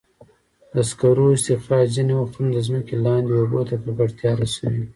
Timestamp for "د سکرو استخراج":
0.73-1.87